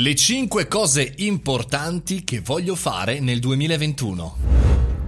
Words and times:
Le 0.00 0.14
5 0.14 0.68
cose 0.68 1.12
importanti 1.16 2.22
che 2.22 2.40
voglio 2.40 2.76
fare 2.76 3.18
nel 3.18 3.40
2021. 3.40 4.36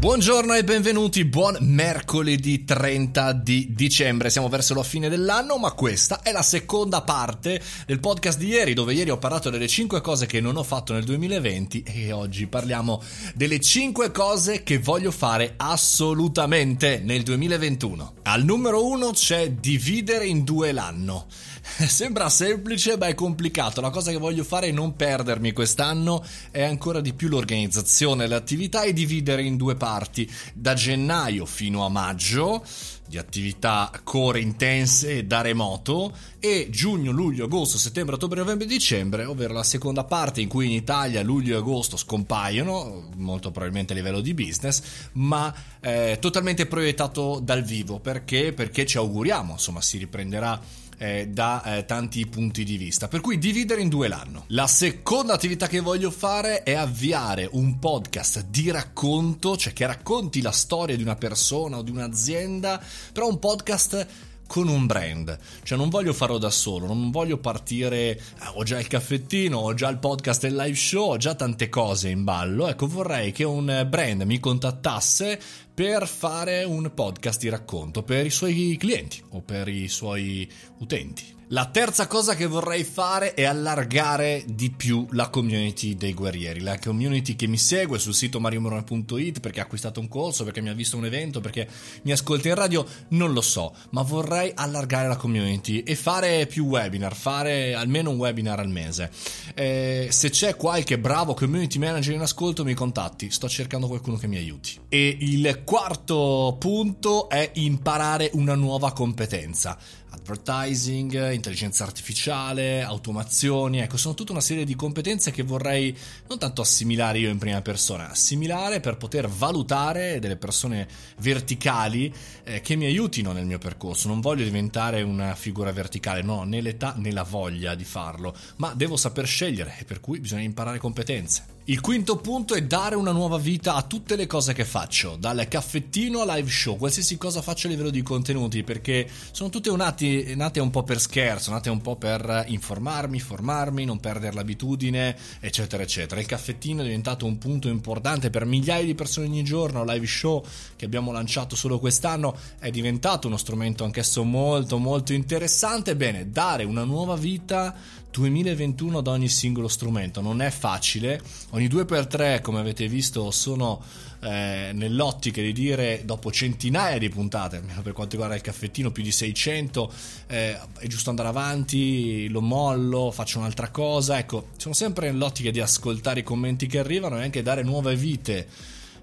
Buongiorno 0.00 0.54
e 0.54 0.64
benvenuti, 0.64 1.24
buon 1.26 1.58
mercoledì 1.60 2.64
30 2.64 3.32
di 3.34 3.72
dicembre. 3.72 4.30
Siamo 4.30 4.48
verso 4.48 4.74
la 4.74 4.82
fine 4.82 5.08
dell'anno, 5.08 5.58
ma 5.58 5.70
questa 5.72 6.22
è 6.22 6.32
la 6.32 6.42
seconda 6.42 7.02
parte 7.02 7.62
del 7.86 8.00
podcast 8.00 8.36
di 8.36 8.48
ieri, 8.48 8.74
dove 8.74 8.92
ieri 8.92 9.10
ho 9.10 9.18
parlato 9.18 9.48
delle 9.48 9.68
5 9.68 10.00
cose 10.00 10.26
che 10.26 10.40
non 10.40 10.56
ho 10.56 10.64
fatto 10.64 10.92
nel 10.92 11.04
2020 11.04 11.84
e 11.84 12.10
oggi 12.10 12.48
parliamo 12.48 13.00
delle 13.36 13.60
5 13.60 14.10
cose 14.10 14.64
che 14.64 14.78
voglio 14.78 15.12
fare 15.12 15.54
assolutamente 15.56 17.00
nel 17.04 17.22
2021. 17.22 18.14
Al 18.22 18.42
numero 18.42 18.88
1 18.88 19.10
c'è 19.12 19.52
dividere 19.52 20.26
in 20.26 20.42
due 20.42 20.72
l'anno. 20.72 21.26
Sembra 21.88 22.28
semplice, 22.28 22.96
ma 22.96 23.06
è 23.06 23.14
complicato. 23.14 23.80
La 23.80 23.90
cosa 23.90 24.10
che 24.10 24.18
voglio 24.18 24.44
fare 24.44 24.68
è 24.68 24.72
non 24.72 24.96
perdermi 24.96 25.52
quest'anno 25.52 26.24
è 26.50 26.62
ancora 26.62 27.00
di 27.00 27.12
più 27.12 27.28
l'organizzazione 27.28 28.22
delle 28.22 28.34
attività 28.34 28.82
e 28.82 28.92
dividere 28.92 29.42
in 29.42 29.56
due 29.56 29.76
parti. 29.76 30.30
Da 30.52 30.74
gennaio 30.74 31.46
fino 31.46 31.84
a 31.84 31.88
maggio 31.88 32.64
di 33.06 33.18
attività 33.18 33.90
core 34.04 34.38
intense 34.38 35.26
da 35.26 35.40
remoto 35.40 36.16
e 36.38 36.68
giugno, 36.70 37.10
luglio, 37.10 37.46
agosto, 37.46 37.76
settembre, 37.76 38.14
ottobre, 38.14 38.38
novembre, 38.38 38.68
dicembre, 38.68 39.24
ovvero 39.24 39.52
la 39.52 39.64
seconda 39.64 40.04
parte 40.04 40.40
in 40.40 40.48
cui 40.48 40.66
in 40.66 40.72
Italia 40.72 41.20
luglio 41.22 41.56
e 41.56 41.58
agosto 41.58 41.96
scompaiono, 41.96 43.08
molto 43.16 43.50
probabilmente 43.50 43.94
a 43.94 43.96
livello 43.96 44.20
di 44.20 44.32
business, 44.32 44.82
ma 45.12 45.52
eh, 45.80 46.18
totalmente 46.20 46.66
proiettato 46.66 47.40
dal 47.42 47.64
vivo. 47.64 47.98
Perché? 47.98 48.52
Perché 48.52 48.86
ci 48.86 48.96
auguriamo, 48.96 49.52
insomma, 49.54 49.80
si 49.80 49.98
riprenderà 49.98 50.60
eh, 51.00 51.28
da 51.28 51.62
eh, 51.62 51.84
tanti 51.86 52.26
punti 52.26 52.62
di 52.62 52.76
vista. 52.76 53.08
Per 53.08 53.22
cui 53.22 53.38
dividere 53.38 53.80
in 53.80 53.88
due 53.88 54.06
l'anno. 54.06 54.44
La 54.48 54.66
seconda 54.66 55.32
attività 55.32 55.66
che 55.66 55.80
voglio 55.80 56.10
fare 56.10 56.62
è 56.62 56.74
avviare 56.74 57.48
un 57.52 57.78
podcast 57.78 58.44
di 58.44 58.70
racconto, 58.70 59.56
cioè 59.56 59.72
che 59.72 59.86
racconti 59.86 60.42
la 60.42 60.52
storia 60.52 60.96
di 60.96 61.02
una 61.02 61.16
persona 61.16 61.78
o 61.78 61.82
di 61.82 61.90
un'azienda, 61.90 62.82
però 63.14 63.28
un 63.28 63.38
podcast 63.38 64.06
con 64.46 64.68
un 64.68 64.84
brand. 64.84 65.38
Cioè 65.62 65.78
non 65.78 65.88
voglio 65.88 66.12
farlo 66.12 66.36
da 66.36 66.50
solo, 66.50 66.86
non 66.86 67.10
voglio 67.10 67.38
partire, 67.38 67.96
eh, 67.96 68.20
ho 68.54 68.62
già 68.62 68.78
il 68.78 68.88
caffettino, 68.88 69.58
ho 69.58 69.72
già 69.72 69.88
il 69.88 69.98
podcast 69.98 70.44
e 70.44 70.48
il 70.48 70.56
live 70.56 70.76
show, 70.76 71.12
ho 71.12 71.16
già 71.16 71.34
tante 71.34 71.70
cose 71.70 72.10
in 72.10 72.24
ballo. 72.24 72.68
Ecco, 72.68 72.86
vorrei 72.86 73.32
che 73.32 73.44
un 73.44 73.86
brand 73.88 74.22
mi 74.22 74.38
contattasse 74.38 75.40
per 75.80 76.06
fare 76.06 76.62
un 76.62 76.92
podcast 76.92 77.40
di 77.40 77.48
racconto 77.48 78.02
per 78.02 78.26
i 78.26 78.30
suoi 78.30 78.76
clienti 78.78 79.22
o 79.30 79.40
per 79.40 79.66
i 79.66 79.88
suoi 79.88 80.46
utenti. 80.80 81.38
La 81.52 81.66
terza 81.66 82.06
cosa 82.06 82.36
che 82.36 82.46
vorrei 82.46 82.84
fare 82.84 83.34
è 83.34 83.42
allargare 83.42 84.44
di 84.46 84.70
più 84.70 85.04
la 85.10 85.30
community 85.30 85.96
dei 85.96 86.14
guerrieri, 86.14 86.60
la 86.60 86.78
community 86.78 87.34
che 87.34 87.48
mi 87.48 87.58
segue 87.58 87.98
sul 87.98 88.14
sito 88.14 88.38
mariomorone.it 88.38 89.40
perché 89.40 89.58
ha 89.58 89.64
acquistato 89.64 89.98
un 89.98 90.06
corso, 90.06 90.44
perché 90.44 90.60
mi 90.60 90.68
ha 90.68 90.74
visto 90.74 90.96
un 90.96 91.06
evento, 91.06 91.40
perché 91.40 91.66
mi 92.02 92.12
ascolta 92.12 92.46
in 92.46 92.54
radio, 92.54 92.86
non 93.08 93.32
lo 93.32 93.40
so, 93.40 93.74
ma 93.90 94.02
vorrei 94.02 94.52
allargare 94.54 95.08
la 95.08 95.16
community 95.16 95.80
e 95.80 95.96
fare 95.96 96.46
più 96.46 96.66
webinar, 96.66 97.16
fare 97.16 97.74
almeno 97.74 98.10
un 98.10 98.18
webinar 98.18 98.60
al 98.60 98.68
mese. 98.68 99.10
Eh, 99.56 100.06
se 100.08 100.30
c'è 100.30 100.54
qualche 100.54 101.00
bravo 101.00 101.34
community 101.34 101.80
manager 101.80 102.14
in 102.14 102.20
ascolto 102.20 102.62
mi 102.62 102.74
contatti, 102.74 103.28
sto 103.32 103.48
cercando 103.48 103.88
qualcuno 103.88 104.18
che 104.18 104.28
mi 104.28 104.36
aiuti. 104.36 104.78
E 104.88 105.16
il 105.18 105.62
quarto 105.70 106.56
punto 106.58 107.28
è 107.28 107.48
imparare 107.54 108.28
una 108.32 108.56
nuova 108.56 108.92
competenza 108.92 109.78
advertising, 110.10 111.32
intelligenza 111.32 111.84
artificiale, 111.84 112.82
automazioni, 112.82 113.80
ecco, 113.80 113.96
sono 113.96 114.14
tutta 114.14 114.32
una 114.32 114.40
serie 114.40 114.64
di 114.64 114.74
competenze 114.74 115.30
che 115.30 115.42
vorrei 115.42 115.96
non 116.28 116.38
tanto 116.38 116.62
assimilare 116.62 117.18
io 117.18 117.30
in 117.30 117.38
prima 117.38 117.62
persona, 117.62 118.10
assimilare 118.10 118.80
per 118.80 118.96
poter 118.96 119.28
valutare 119.28 120.18
delle 120.18 120.36
persone 120.36 120.88
verticali 121.18 122.12
eh, 122.44 122.60
che 122.60 122.76
mi 122.76 122.86
aiutino 122.86 123.32
nel 123.32 123.46
mio 123.46 123.58
percorso. 123.58 124.08
Non 124.08 124.20
voglio 124.20 124.44
diventare 124.44 125.02
una 125.02 125.34
figura 125.34 125.72
verticale, 125.72 126.22
no, 126.22 126.44
né 126.44 126.60
l'età 126.60 126.94
né 126.96 127.12
la 127.12 127.22
voglia 127.22 127.74
di 127.74 127.84
farlo, 127.84 128.34
ma 128.56 128.74
devo 128.74 128.96
saper 128.96 129.26
scegliere 129.26 129.76
e 129.78 129.84
per 129.84 130.00
cui 130.00 130.20
bisogna 130.20 130.42
imparare 130.42 130.78
competenze. 130.78 131.58
Il 131.70 131.80
quinto 131.80 132.16
punto 132.16 132.54
è 132.54 132.62
dare 132.64 132.96
una 132.96 133.12
nuova 133.12 133.38
vita 133.38 133.74
a 133.74 133.82
tutte 133.82 134.16
le 134.16 134.26
cose 134.26 134.54
che 134.54 134.64
faccio, 134.64 135.14
dal 135.16 135.46
caffettino 135.46 136.20
a 136.20 136.34
live 136.34 136.50
show, 136.50 136.76
qualsiasi 136.76 137.16
cosa 137.16 137.42
faccio 137.42 137.68
a 137.68 137.70
livello 137.70 137.90
di 137.90 138.02
contenuti, 138.02 138.64
perché 138.64 139.08
sono 139.30 139.50
tutte 139.50 139.68
nate, 140.00 140.34
nate 140.34 140.60
un 140.60 140.70
po' 140.70 140.82
per 140.82 141.00
scherzo, 141.00 141.50
nate 141.50 141.68
un 141.68 141.80
po' 141.80 141.96
per 141.96 142.44
informarmi, 142.46 143.20
formarmi, 143.20 143.84
non 143.84 144.00
perdere 144.00 144.34
l'abitudine, 144.34 145.16
eccetera, 145.40 145.82
eccetera. 145.82 146.20
Il 146.20 146.26
caffettino 146.26 146.80
è 146.80 146.84
diventato 146.84 147.26
un 147.26 147.36
punto 147.38 147.68
importante 147.68 148.30
per 148.30 148.46
migliaia 148.46 148.84
di 148.84 148.94
persone 148.94 149.26
ogni 149.26 149.44
giorno, 149.44 149.84
live 149.84 150.06
show 150.06 150.44
che 150.76 150.84
abbiamo 150.84 151.12
lanciato 151.12 151.54
solo 151.56 151.78
quest'anno 151.78 152.36
è 152.58 152.70
diventato 152.70 153.26
uno 153.26 153.36
strumento 153.36 153.84
anch'esso 153.84 154.24
molto 154.24 154.78
molto 154.78 155.12
interessante. 155.12 155.94
Bene, 155.96 156.30
dare 156.30 156.64
una 156.64 156.84
nuova 156.84 157.16
vita 157.16 157.74
2021 158.10 158.98
ad 158.98 159.06
ogni 159.06 159.28
singolo 159.28 159.68
strumento. 159.68 160.20
Non 160.20 160.42
è 160.42 160.50
facile, 160.50 161.20
ogni 161.50 161.66
2x3, 161.66 162.40
come 162.40 162.60
avete 162.60 162.88
visto, 162.88 163.30
sono 163.30 163.80
eh, 164.20 164.70
nell'ottica 164.74 165.40
di 165.40 165.52
dire 165.52 166.02
dopo 166.04 166.30
centinaia 166.30 166.98
di 166.98 167.08
puntate, 167.08 167.56
almeno 167.56 167.82
per 167.82 167.92
quanto 167.92 168.12
riguarda 168.12 168.36
il 168.36 168.42
caffettino, 168.42 168.90
più 168.90 169.02
di 169.02 169.12
600, 169.12 169.92
eh, 170.26 170.58
è 170.78 170.86
giusto 170.86 171.10
andare 171.10 171.28
avanti, 171.28 172.28
lo 172.28 172.40
mollo, 172.40 173.10
faccio 173.10 173.38
un'altra 173.38 173.70
cosa. 173.70 174.18
Ecco, 174.18 174.48
sono 174.56 174.74
sempre 174.74 175.10
nell'ottica 175.10 175.50
di 175.50 175.60
ascoltare 175.60 176.20
i 176.20 176.24
commenti 176.24 176.66
che 176.66 176.78
arrivano 176.78 177.18
e 177.18 177.22
anche 177.22 177.42
dare 177.42 177.62
nuove 177.62 177.96
vite 177.96 178.46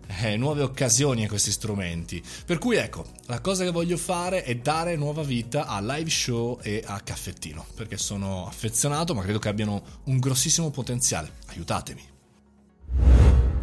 eh, 0.07 0.37
nuove 0.37 0.61
occasioni 0.61 1.25
a 1.25 1.27
questi 1.27 1.51
strumenti. 1.51 2.23
Per 2.45 2.57
cui 2.57 2.77
ecco, 2.77 3.05
la 3.25 3.41
cosa 3.41 3.63
che 3.63 3.71
voglio 3.71 3.97
fare 3.97 4.43
è 4.43 4.55
dare 4.55 4.95
nuova 4.95 5.23
vita 5.23 5.65
a 5.65 5.79
live 5.81 6.09
show 6.09 6.59
e 6.61 6.83
a 6.85 6.99
caffettino, 7.01 7.65
perché 7.75 7.97
sono 7.97 8.47
affezionato, 8.47 9.13
ma 9.13 9.21
credo 9.21 9.39
che 9.39 9.49
abbiano 9.49 9.83
un 10.05 10.19
grossissimo 10.19 10.69
potenziale. 10.69 11.31
Aiutatemi. 11.47 12.15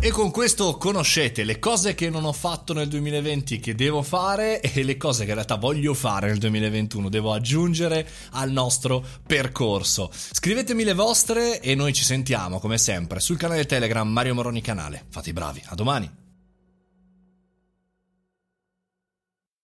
E 0.04 0.10
con 0.10 0.30
questo 0.30 0.76
conoscete 0.76 1.44
le 1.44 1.58
cose 1.58 1.94
che 1.94 2.10
non 2.10 2.26
ho 2.26 2.32
fatto 2.34 2.74
nel 2.74 2.88
2020 2.88 3.58
che 3.58 3.74
devo 3.74 4.02
fare 4.02 4.60
e 4.60 4.82
le 4.82 4.98
cose 4.98 5.22
che 5.22 5.30
in 5.30 5.36
realtà 5.36 5.54
voglio 5.54 5.94
fare 5.94 6.26
nel 6.26 6.36
2021, 6.36 7.08
devo 7.08 7.32
aggiungere 7.32 8.06
al 8.32 8.50
nostro 8.50 9.02
percorso. 9.26 10.10
Scrivetemi 10.12 10.84
le 10.84 10.92
vostre 10.92 11.58
e 11.58 11.74
noi 11.74 11.94
ci 11.94 12.04
sentiamo 12.04 12.60
come 12.60 12.76
sempre 12.76 13.18
sul 13.18 13.38
canale 13.38 13.64
Telegram 13.64 14.06
Mario 14.06 14.34
Moroni 14.34 14.60
Canale. 14.60 15.06
Fate 15.08 15.30
i 15.30 15.32
bravi, 15.32 15.62
a 15.68 15.74
domani! 15.74 16.23